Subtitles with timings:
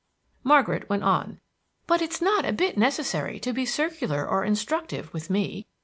[0.43, 1.39] Margaret went on:
[1.85, 5.67] "But it's not a bit necessary to be circular or instructive with me.